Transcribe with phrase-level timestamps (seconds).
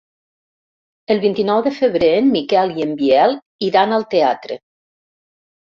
[1.15, 3.39] El vint-i-nou de febrer en Miquel i en Biel
[3.71, 4.61] iran al teatre.